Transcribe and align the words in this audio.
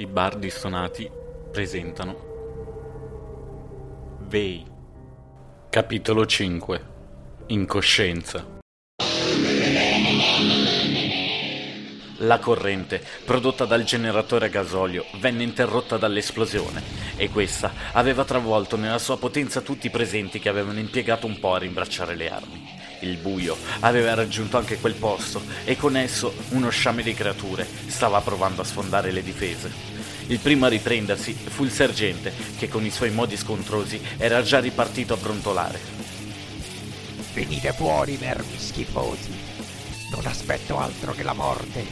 I 0.00 0.06
bardi 0.06 0.48
stonati 0.48 1.10
presentano. 1.52 2.16
Vei. 4.20 4.64
Capitolo 5.68 6.24
5 6.24 6.86
Incoscienza. 7.48 8.46
La 12.16 12.38
corrente, 12.38 13.04
prodotta 13.26 13.66
dal 13.66 13.84
generatore 13.84 14.46
a 14.46 14.48
gasolio, 14.48 15.04
venne 15.18 15.42
interrotta 15.42 15.98
dall'esplosione 15.98 16.82
e 17.16 17.28
questa 17.28 17.70
aveva 17.92 18.24
travolto 18.24 18.78
nella 18.78 18.96
sua 18.96 19.18
potenza 19.18 19.60
tutti 19.60 19.88
i 19.88 19.90
presenti 19.90 20.38
che 20.38 20.48
avevano 20.48 20.78
impiegato 20.78 21.26
un 21.26 21.38
po' 21.38 21.52
a 21.52 21.58
rimbracciare 21.58 22.14
le 22.14 22.30
armi. 22.30 22.79
Il 23.00 23.16
buio 23.16 23.56
aveva 23.80 24.14
raggiunto 24.14 24.58
anche 24.58 24.78
quel 24.78 24.94
posto 24.94 25.42
e 25.64 25.76
con 25.76 25.96
esso 25.96 26.34
uno 26.50 26.68
sciame 26.68 27.02
di 27.02 27.14
creature 27.14 27.66
stava 27.86 28.20
provando 28.20 28.60
a 28.60 28.64
sfondare 28.64 29.10
le 29.10 29.22
difese. 29.22 29.72
Il 30.26 30.38
primo 30.38 30.66
a 30.66 30.68
riprendersi 30.68 31.32
fu 31.32 31.64
il 31.64 31.72
sergente, 31.72 32.32
che 32.58 32.68
con 32.68 32.84
i 32.84 32.90
suoi 32.90 33.10
modi 33.10 33.36
scontrosi 33.36 34.00
era 34.16 34.42
già 34.42 34.60
ripartito 34.60 35.14
a 35.14 35.16
brontolare. 35.16 35.80
Venite 37.32 37.72
fuori, 37.72 38.16
vermi 38.16 38.58
schifosi. 38.58 39.30
Non 40.12 40.26
aspetto 40.26 40.78
altro 40.78 41.12
che 41.12 41.22
la 41.22 41.32
morte. 41.32 41.84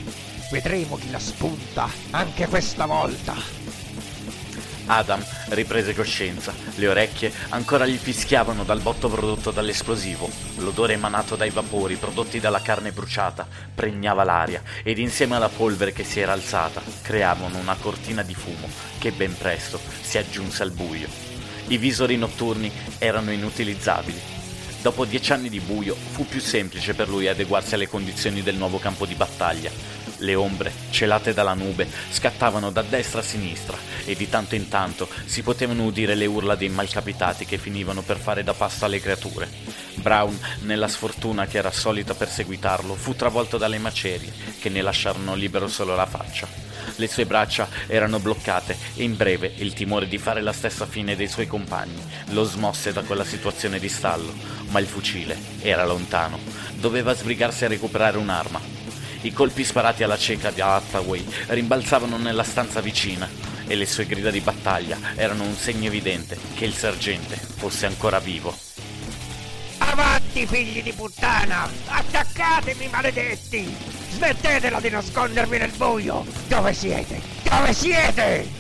Vedremo 0.51 0.97
chi 0.97 1.11
la 1.11 1.19
spunta, 1.19 1.89
anche 2.11 2.47
questa 2.47 2.87
volta. 2.87 3.35
Adam 4.87 5.25
riprese 5.49 5.95
coscienza. 5.95 6.68
Le 6.79 6.87
orecchie 6.87 7.33
ancora 7.49 7.87
gli 7.87 7.97
fischiavano 7.97 8.63
dal 8.63 8.81
botto 8.81 9.09
prodotto 9.09 9.51
dall'esplosivo. 9.51 10.31
L'odore 10.59 10.93
emanato 10.93 11.35
dai 11.35 11.51
vapori 11.51 11.97
prodotti 11.97 12.39
dalla 12.39 12.63
carne 12.63 12.93
bruciata 12.93 13.49
pregnava 13.75 14.23
l'aria 14.23 14.63
ed 14.85 14.99
insieme 14.99 15.35
alla 15.35 15.49
polvere 15.49 15.93
che 15.93 16.05
si 16.05 16.21
era 16.21 16.33
alzata 16.33 16.81
creavano 17.03 17.59
una 17.59 17.75
cortina 17.75 18.23
di 18.23 18.35
fumo 18.35 18.69
che 18.99 19.11
ben 19.11 19.37
presto 19.37 19.81
si 20.03 20.19
aggiunse 20.19 20.63
al 20.63 20.71
buio. 20.71 21.09
I 21.67 21.79
visori 21.79 22.17
notturni 22.17 22.71
erano 22.99 23.33
inutilizzabili. 23.33 24.21
Dopo 24.81 25.05
dieci 25.05 25.33
anni 25.33 25.49
di 25.49 25.59
buio 25.59 25.97
fu 25.97 26.27
più 26.27 26.41
semplice 26.41 26.95
per 26.95 27.09
lui 27.09 27.27
adeguarsi 27.27 27.75
alle 27.75 27.89
condizioni 27.89 28.43
del 28.43 28.55
nuovo 28.55 28.79
campo 28.79 29.05
di 29.05 29.15
battaglia. 29.17 29.98
Le 30.19 30.35
ombre, 30.35 30.73
celate 30.91 31.33
dalla 31.33 31.55
nube, 31.55 31.89
scattavano 32.11 32.71
da 32.71 32.83
destra 32.83 33.21
a 33.21 33.25
sinistra 33.25 33.77
e 34.05 34.17
di 34.17 34.29
tanto 34.29 34.55
in 34.55 34.69
tanto 34.69 35.09
si 35.27 35.43
potevano 35.43 35.85
udire 35.85 36.15
le 36.15 36.27
urla 36.27 36.55
dei 36.55 36.69
malcapitati 36.69 37.45
che 37.45 37.59
finivano 37.59 38.03
per 38.03 38.19
fare 38.19 38.43
da 38.43 38.55
pasto 38.55 38.85
alle 38.85 39.01
creature. 39.01 39.49
Brown, 39.95 40.39
nella 40.63 40.89
sfortuna 40.89 41.47
che 41.47 41.59
era 41.59 41.71
solita 41.71 42.15
perseguitarlo, 42.15 42.95
fu 42.95 43.15
travolto 43.15 43.59
dalle 43.59 43.79
macerie 43.79 44.33
che 44.59 44.69
ne 44.69 44.83
lasciarono 44.83 45.35
libero 45.35 45.69
solo 45.69 45.95
la 45.95 46.07
faccia. 46.07 46.67
Le 46.97 47.07
sue 47.07 47.27
braccia 47.27 47.69
erano 47.87 48.19
bloccate 48.19 48.77
e 48.95 49.05
in 49.05 49.17
breve 49.17 49.53
il 49.59 49.73
timore 49.73 50.09
di 50.09 50.19
fare 50.19 50.41
la 50.41 50.53
stessa 50.53 50.87
fine 50.87 51.15
dei 51.15 51.29
suoi 51.29 51.47
compagni 51.47 52.03
lo 52.31 52.43
smosse 52.45 52.93
da 52.93 53.03
quella 53.03 53.25
situazione 53.25 53.79
di 53.79 53.89
stallo, 53.89 54.33
ma 54.71 54.81
il 54.81 54.87
fucile 54.87 55.37
era 55.61 55.85
lontano. 55.85 56.39
Doveva 56.75 57.15
sbrigarsi 57.15 57.65
a 57.65 57.69
recuperare 57.69 58.19
un'arma, 58.19 58.61
i 59.23 59.33
colpi 59.33 59.65
sparati 59.65 60.03
alla 60.03 60.17
cieca 60.17 60.51
di 60.51 60.61
Hathaway 60.61 61.25
rimbalzavano 61.49 62.17
nella 62.19 62.45
stanza 62.45 62.81
vicina 62.81 63.29
e 63.67 63.75
le 63.75 63.87
sue 63.87 64.07
grida 64.07 64.31
di 64.31 64.41
battaglia 64.41 64.99
erano 65.15 65.45
un 65.45 65.55
segno 65.55 65.87
evidente 65.87 66.39
che 66.55 66.65
il 66.65 66.75
sergente 66.75 67.37
fosse 67.37 67.87
ancora 67.87 68.19
vivo. 68.19 68.55
Avanti, 69.79 70.47
figli 70.47 70.83
di 70.83 70.93
puttana! 70.93 71.69
Attaccatemi, 71.87 72.89
maledetti! 72.89 73.75
Smettetela 74.11 74.81
di 74.81 74.91
nascondervi 74.91 75.59
nel 75.59 75.73
buio! 75.77 76.25
Dove 76.47 76.73
siete? 76.73 77.21
Dove 77.43 77.73
siete? 77.73 78.58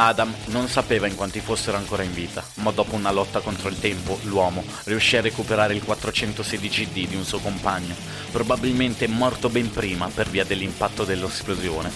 Adam 0.00 0.32
non 0.46 0.68
sapeva 0.68 1.08
in 1.08 1.16
quanti 1.16 1.40
fossero 1.40 1.76
ancora 1.76 2.04
in 2.04 2.14
vita, 2.14 2.44
ma 2.54 2.70
dopo 2.70 2.94
una 2.94 3.10
lotta 3.10 3.40
contro 3.40 3.68
il 3.68 3.80
tempo, 3.80 4.16
l'uomo 4.22 4.62
riuscì 4.84 5.16
a 5.16 5.20
recuperare 5.20 5.74
il 5.74 5.82
416D 5.84 7.08
di 7.08 7.16
un 7.16 7.24
suo 7.24 7.40
compagno, 7.40 7.96
probabilmente 8.30 9.08
morto 9.08 9.48
ben 9.48 9.68
prima 9.72 10.06
per 10.06 10.28
via 10.28 10.44
dell'impatto 10.44 11.02
dell'esplosione. 11.02 11.90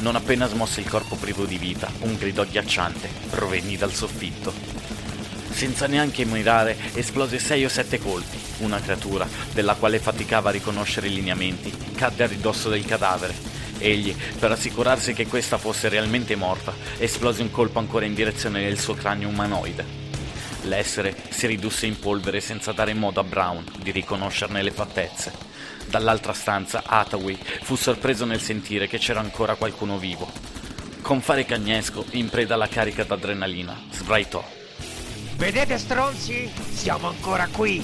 Non 0.00 0.16
appena 0.16 0.48
smosse 0.48 0.80
il 0.80 0.88
corpo 0.88 1.14
privo 1.14 1.44
di 1.44 1.56
vita, 1.56 1.88
un 2.00 2.16
grido 2.16 2.42
agghiacciante 2.42 3.08
provenì 3.30 3.76
dal 3.76 3.92
soffitto. 3.92 4.52
Senza 5.48 5.86
neanche 5.86 6.24
mirare, 6.24 6.76
esplose 6.94 7.38
sei 7.38 7.64
o 7.64 7.68
sette 7.68 8.00
colpi. 8.00 8.40
Una 8.58 8.80
creatura, 8.80 9.26
della 9.52 9.74
quale 9.74 10.00
faticava 10.00 10.48
a 10.48 10.52
riconoscere 10.52 11.06
i 11.06 11.14
lineamenti, 11.14 11.72
cadde 11.94 12.24
a 12.24 12.26
ridosso 12.26 12.68
del 12.68 12.84
cadavere 12.84 13.55
Egli, 13.78 14.14
per 14.38 14.52
assicurarsi 14.52 15.12
che 15.12 15.26
questa 15.26 15.58
fosse 15.58 15.88
realmente 15.88 16.34
morta, 16.36 16.74
esplose 16.98 17.42
un 17.42 17.50
colpo 17.50 17.78
ancora 17.78 18.04
in 18.04 18.14
direzione 18.14 18.62
del 18.62 18.78
suo 18.78 18.94
cranio 18.94 19.28
umanoide. 19.28 20.04
L'essere 20.62 21.14
si 21.28 21.46
ridusse 21.46 21.86
in 21.86 21.98
polvere 21.98 22.40
senza 22.40 22.72
dare 22.72 22.94
modo 22.94 23.20
a 23.20 23.24
Brown 23.24 23.64
di 23.78 23.90
riconoscerne 23.90 24.62
le 24.62 24.72
fattezze. 24.72 25.32
Dall'altra 25.86 26.32
stanza, 26.32 26.82
Hathaway 26.84 27.38
fu 27.62 27.76
sorpreso 27.76 28.24
nel 28.24 28.40
sentire 28.40 28.88
che 28.88 28.98
c'era 28.98 29.20
ancora 29.20 29.54
qualcuno 29.54 29.98
vivo. 29.98 30.30
Con 31.02 31.20
fare 31.20 31.44
cagnesco, 31.44 32.04
in 32.12 32.28
preda 32.28 32.54
alla 32.54 32.68
carica 32.68 33.04
d'adrenalina, 33.04 33.80
sbraitò. 33.92 34.44
Vedete 35.36 35.78
stronzi? 35.78 36.50
Siamo 36.72 37.08
ancora 37.08 37.46
qui! 37.52 37.80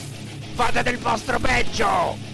Fate 0.54 0.82
del 0.82 0.98
vostro 0.98 1.38
peggio! 1.38 2.31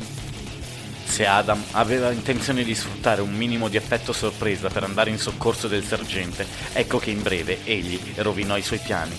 Se 1.09 1.27
Adam 1.27 1.61
aveva 1.73 2.13
intenzione 2.13 2.63
di 2.63 2.77
sfruttare 2.77 3.23
un 3.23 3.35
minimo 3.35 3.69
di 3.69 3.77
effetto 3.77 4.13
sorpresa 4.13 4.69
per 4.69 4.85
andare 4.85 5.11
in 5.11 5.19
soccorso 5.19 5.67
del 5.67 5.83
sergente, 5.83 6.47
ecco 6.73 6.99
che 6.99 7.11
in 7.11 7.23
breve 7.23 7.65
egli 7.65 8.01
rovinò 8.17 8.57
i 8.57 8.63
suoi 8.63 8.79
piani. 8.79 9.17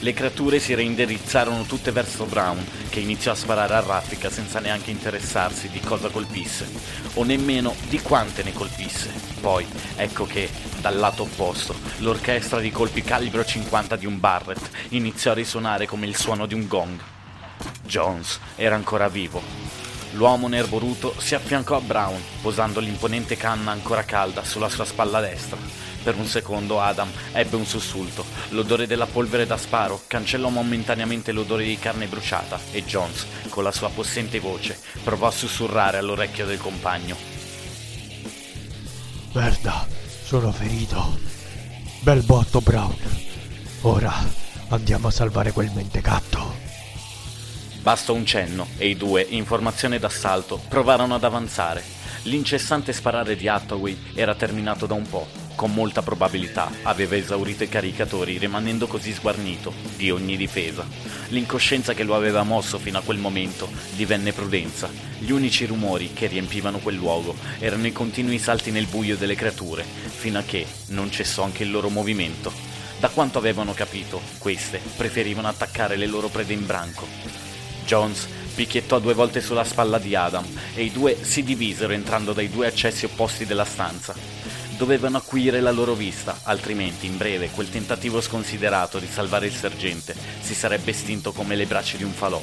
Le 0.00 0.12
creature 0.12 0.60
si 0.60 0.74
reindirizzarono 0.74 1.64
tutte 1.64 1.90
verso 1.90 2.26
Brown, 2.26 2.64
che 2.90 3.00
iniziò 3.00 3.32
a 3.32 3.36
sparare 3.36 3.74
a 3.74 3.80
raffica 3.80 4.30
senza 4.30 4.60
neanche 4.60 4.90
interessarsi 4.90 5.68
di 5.68 5.80
cosa 5.80 6.10
colpisse, 6.10 6.68
o 7.14 7.24
nemmeno 7.24 7.74
di 7.88 8.00
quante 8.00 8.44
ne 8.44 8.52
colpisse. 8.52 9.10
Poi, 9.40 9.66
ecco 9.96 10.26
che, 10.26 10.48
dal 10.80 10.96
lato 10.96 11.22
opposto, 11.22 11.74
l'orchestra 11.98 12.60
di 12.60 12.70
colpi 12.70 13.02
calibro 13.02 13.44
50 13.44 13.96
di 13.96 14.06
un 14.06 14.20
Barrett 14.20 14.70
iniziò 14.90 15.32
a 15.32 15.34
risuonare 15.34 15.86
come 15.86 16.06
il 16.06 16.16
suono 16.16 16.46
di 16.46 16.54
un 16.54 16.68
gong. 16.68 17.00
Jones 17.84 18.38
era 18.56 18.74
ancora 18.74 19.08
vivo, 19.08 19.81
L'uomo 20.12 20.46
nerboruto 20.48 21.14
si 21.18 21.34
affiancò 21.34 21.76
a 21.76 21.80
Brown, 21.80 22.20
posando 22.42 22.80
l'imponente 22.80 23.36
canna 23.36 23.70
ancora 23.70 24.04
calda 24.04 24.44
sulla 24.44 24.68
sua 24.68 24.84
spalla 24.84 25.20
destra. 25.20 25.56
Per 26.02 26.16
un 26.16 26.26
secondo 26.26 26.80
Adam 26.80 27.08
ebbe 27.32 27.56
un 27.56 27.64
sussulto. 27.64 28.24
L'odore 28.50 28.86
della 28.86 29.06
polvere 29.06 29.46
da 29.46 29.56
sparo 29.56 30.02
cancellò 30.06 30.48
momentaneamente 30.48 31.32
l'odore 31.32 31.64
di 31.64 31.78
carne 31.78 32.06
bruciata 32.06 32.58
e 32.72 32.84
Jones, 32.84 33.26
con 33.48 33.62
la 33.62 33.72
sua 33.72 33.88
possente 33.88 34.38
voce, 34.38 34.78
provò 35.02 35.28
a 35.28 35.32
sussurrare 35.32 35.98
all'orecchio 35.98 36.44
del 36.44 36.58
compagno. 36.58 37.16
Merda, 39.32 39.86
sono 40.24 40.52
ferito. 40.52 41.18
Bel 42.00 42.22
botto, 42.22 42.60
Brown. 42.60 42.96
Ora 43.82 44.12
andiamo 44.68 45.08
a 45.08 45.10
salvare 45.10 45.52
quel 45.52 45.70
mentecatto. 45.72 46.61
Bastò 47.82 48.14
un 48.14 48.24
cenno 48.24 48.68
e 48.78 48.86
i 48.86 48.96
due, 48.96 49.26
in 49.28 49.44
formazione 49.44 49.98
d'assalto, 49.98 50.62
provarono 50.68 51.16
ad 51.16 51.24
avanzare. 51.24 51.82
L'incessante 52.22 52.92
sparare 52.92 53.34
di 53.34 53.48
Hathaway 53.48 53.98
era 54.14 54.36
terminato 54.36 54.86
da 54.86 54.94
un 54.94 55.08
po'. 55.08 55.26
Con 55.56 55.72
molta 55.72 56.00
probabilità 56.00 56.70
aveva 56.82 57.16
esaurito 57.16 57.64
i 57.64 57.68
caricatori, 57.68 58.38
rimanendo 58.38 58.86
così 58.86 59.12
sguarnito 59.12 59.74
di 59.96 60.12
ogni 60.12 60.36
difesa. 60.36 60.86
L'incoscienza 61.30 61.92
che 61.92 62.04
lo 62.04 62.14
aveva 62.14 62.44
mosso 62.44 62.78
fino 62.78 62.98
a 62.98 63.02
quel 63.02 63.18
momento 63.18 63.68
divenne 63.96 64.32
prudenza. 64.32 64.88
Gli 65.18 65.32
unici 65.32 65.66
rumori 65.66 66.12
che 66.12 66.28
riempivano 66.28 66.78
quel 66.78 66.94
luogo 66.94 67.34
erano 67.58 67.88
i 67.88 67.92
continui 67.92 68.38
salti 68.38 68.70
nel 68.70 68.86
buio 68.86 69.16
delle 69.16 69.34
creature, 69.34 69.82
fino 69.82 70.38
a 70.38 70.42
che 70.42 70.64
non 70.90 71.10
cessò 71.10 71.42
anche 71.42 71.64
il 71.64 71.72
loro 71.72 71.88
movimento. 71.88 72.52
Da 73.00 73.08
quanto 73.08 73.38
avevano 73.38 73.74
capito, 73.74 74.20
queste 74.38 74.80
preferivano 74.96 75.48
attaccare 75.48 75.96
le 75.96 76.06
loro 76.06 76.28
prede 76.28 76.52
in 76.52 76.64
branco. 76.64 77.41
Jones 77.84 78.26
picchiettò 78.54 78.98
due 78.98 79.14
volte 79.14 79.40
sulla 79.40 79.64
spalla 79.64 79.98
di 79.98 80.14
Adam 80.14 80.44
e 80.74 80.84
i 80.84 80.92
due 80.92 81.16
si 81.20 81.42
divisero 81.42 81.92
entrando 81.92 82.32
dai 82.32 82.50
due 82.50 82.66
accessi 82.66 83.04
opposti 83.04 83.46
della 83.46 83.64
stanza. 83.64 84.14
Dovevano 84.76 85.18
acuire 85.18 85.60
la 85.60 85.70
loro 85.70 85.94
vista, 85.94 86.40
altrimenti 86.42 87.06
in 87.06 87.16
breve 87.16 87.50
quel 87.50 87.70
tentativo 87.70 88.20
sconsiderato 88.20 88.98
di 88.98 89.06
salvare 89.10 89.46
il 89.46 89.54
sergente 89.54 90.14
si 90.40 90.54
sarebbe 90.54 90.90
estinto 90.90 91.32
come 91.32 91.56
le 91.56 91.66
braccia 91.66 91.96
di 91.96 92.04
un 92.04 92.12
falò. 92.12 92.42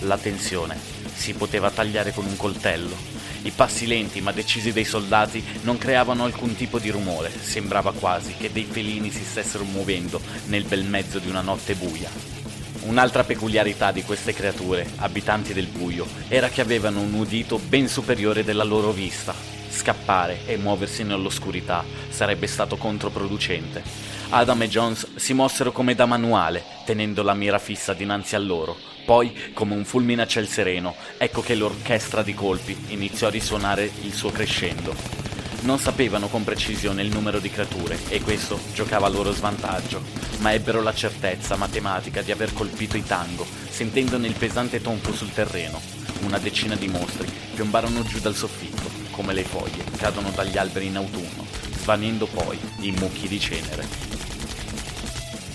La 0.00 0.18
tensione 0.18 0.78
si 1.14 1.34
poteva 1.34 1.70
tagliare 1.70 2.12
con 2.12 2.24
un 2.24 2.36
coltello. 2.36 2.96
I 3.42 3.50
passi 3.50 3.86
lenti 3.86 4.20
ma 4.20 4.32
decisi 4.32 4.72
dei 4.72 4.84
soldati 4.84 5.44
non 5.62 5.78
creavano 5.78 6.24
alcun 6.24 6.54
tipo 6.54 6.78
di 6.78 6.90
rumore, 6.90 7.30
sembrava 7.30 7.92
quasi 7.92 8.34
che 8.36 8.52
dei 8.52 8.66
felini 8.70 9.10
si 9.10 9.24
stessero 9.24 9.64
muovendo 9.64 10.20
nel 10.46 10.64
bel 10.64 10.84
mezzo 10.84 11.18
di 11.18 11.28
una 11.28 11.40
notte 11.40 11.74
buia. 11.74 12.41
Un'altra 12.84 13.22
peculiarità 13.22 13.92
di 13.92 14.02
queste 14.02 14.32
creature, 14.32 14.84
abitanti 14.96 15.52
del 15.52 15.68
buio, 15.68 16.06
era 16.26 16.48
che 16.48 16.60
avevano 16.60 17.00
un 17.00 17.14
udito 17.14 17.58
ben 17.58 17.86
superiore 17.86 18.42
della 18.42 18.64
loro 18.64 18.90
vista. 18.90 19.34
scappare 19.72 20.40
e 20.46 20.56
muoversi 20.56 21.02
nell'oscurità 21.02 21.84
sarebbe 22.10 22.46
stato 22.46 22.76
controproducente. 22.76 23.82
Adam 24.28 24.62
e 24.62 24.68
Jones 24.68 25.16
si 25.16 25.32
mossero 25.32 25.72
come 25.72 25.94
da 25.94 26.06
manuale, 26.06 26.62
tenendo 26.84 27.22
la 27.22 27.34
mira 27.34 27.58
fissa 27.58 27.94
dinanzi 27.94 28.34
a 28.34 28.38
loro. 28.38 28.76
Poi, 29.04 29.52
come 29.52 29.74
un 29.74 29.84
fulmine 29.84 30.22
a 30.22 30.26
ciel 30.26 30.46
sereno, 30.46 30.94
ecco 31.18 31.40
che 31.40 31.54
l'orchestra 31.54 32.22
di 32.22 32.34
colpi 32.34 32.76
iniziò 32.88 33.28
a 33.28 33.30
risuonare 33.30 33.90
il 34.02 34.12
suo 34.12 34.30
crescendo. 34.30 35.21
Non 35.62 35.78
sapevano 35.78 36.26
con 36.26 36.42
precisione 36.42 37.02
il 37.02 37.12
numero 37.12 37.38
di 37.38 37.48
creature 37.48 37.96
e 38.08 38.20
questo 38.20 38.58
giocava 38.74 39.06
a 39.06 39.10
loro 39.10 39.30
svantaggio, 39.30 40.02
ma 40.38 40.52
ebbero 40.52 40.82
la 40.82 40.92
certezza 40.92 41.54
matematica 41.54 42.20
di 42.20 42.32
aver 42.32 42.52
colpito 42.52 42.96
i 42.96 43.04
tango, 43.04 43.46
sentendone 43.68 44.26
il 44.26 44.34
pesante 44.34 44.80
tonfo 44.80 45.14
sul 45.14 45.32
terreno. 45.32 45.80
Una 46.22 46.38
decina 46.38 46.74
di 46.74 46.88
mostri 46.88 47.30
piombarono 47.54 48.02
giù 48.02 48.18
dal 48.18 48.34
soffitto, 48.34 48.90
come 49.12 49.32
le 49.34 49.44
foglie 49.44 49.84
cadono 49.96 50.30
dagli 50.30 50.58
alberi 50.58 50.86
in 50.86 50.96
autunno, 50.96 51.46
svanendo 51.78 52.26
poi 52.26 52.58
in 52.80 52.96
mucchi 52.98 53.28
di 53.28 53.38
cenere. 53.38 53.86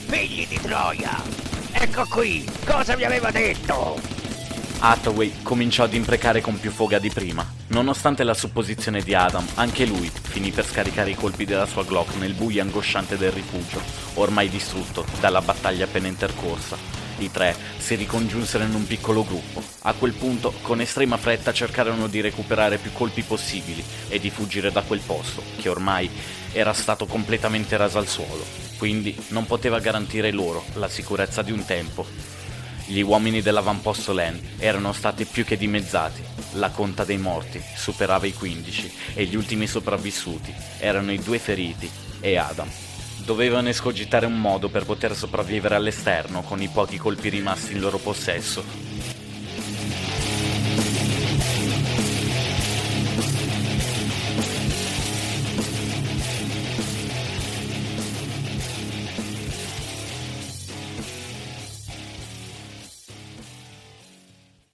Figli 0.05 0.47
di 0.47 0.59
Troia! 0.61 1.21
Ecco 1.73 2.05
qui! 2.07 2.49
Cosa 2.65 2.95
vi 2.95 3.03
aveva 3.03 3.29
detto? 3.29 4.16
Hathaway 4.79 5.41
cominciò 5.41 5.85
ad 5.85 5.93
imprecare 5.93 6.39
con 6.39 6.59
più 6.59 6.69
foga 6.69 6.99
di 6.99 7.09
prima. 7.09 7.45
Nonostante 7.67 8.23
la 8.23 8.35
supposizione 8.35 9.01
di 9.01 9.15
Adam, 9.15 9.45
anche 9.55 9.85
lui 9.85 10.09
finì 10.09 10.51
per 10.51 10.67
scaricare 10.67 11.09
i 11.09 11.15
colpi 11.15 11.45
della 11.45 11.65
sua 11.65 11.83
Glock 11.83 12.15
nel 12.17 12.33
buio 12.33 12.61
angosciante 12.61 13.17
del 13.17 13.31
rifugio, 13.31 13.81
ormai 14.15 14.49
distrutto 14.49 15.03
dalla 15.19 15.41
battaglia 15.41 15.85
appena 15.85 16.07
intercorsa. 16.07 16.77
I 17.19 17.31
tre 17.31 17.55
si 17.79 17.95
ricongiunsero 17.95 18.63
in 18.63 18.75
un 18.75 18.85
piccolo 18.85 19.25
gruppo. 19.25 19.63
A 19.81 19.93
quel 19.93 20.13
punto, 20.13 20.53
con 20.61 20.79
estrema 20.79 21.17
fretta, 21.17 21.51
cercarono 21.51 22.05
di 22.05 22.21
recuperare 22.21 22.77
più 22.77 22.93
colpi 22.93 23.23
possibili 23.23 23.83
e 24.07 24.19
di 24.19 24.29
fuggire 24.29 24.71
da 24.71 24.83
quel 24.83 24.99
posto, 24.99 25.41
che 25.59 25.69
ormai 25.69 26.07
era 26.51 26.73
stato 26.73 27.07
completamente 27.07 27.75
raso 27.77 27.97
al 27.97 28.07
suolo. 28.07 28.45
Quindi 28.77 29.17
non 29.29 29.47
poteva 29.47 29.79
garantire 29.79 30.31
loro 30.31 30.63
la 30.73 30.87
sicurezza 30.87 31.41
di 31.41 31.51
un 31.51 31.65
tempo. 31.65 32.35
Gli 32.89 33.01
uomini 33.01 33.41
dell'avamposto 33.41 34.13
Len 34.13 34.39
erano 34.59 34.93
stati 34.93 35.25
più 35.25 35.43
che 35.43 35.57
dimezzati. 35.57 36.23
La 36.53 36.69
conta 36.69 37.03
dei 37.03 37.17
morti 37.17 37.61
superava 37.75 38.25
i 38.27 38.33
15 38.33 38.93
e 39.13 39.25
gli 39.25 39.35
ultimi 39.35 39.67
sopravvissuti 39.67 40.53
erano 40.79 41.11
i 41.11 41.19
due 41.19 41.37
feriti 41.37 41.91
e 42.21 42.37
Adam. 42.37 42.69
Dovevano 43.25 43.67
escogitare 43.67 44.25
un 44.25 44.39
modo 44.39 44.69
per 44.69 44.85
poter 44.85 45.17
sopravvivere 45.17 45.75
all'esterno 45.75 46.43
con 46.43 46.61
i 46.61 46.69
pochi 46.69 46.97
colpi 46.97 47.27
rimasti 47.27 47.73
in 47.73 47.81
loro 47.81 47.97
possesso. 47.97 48.63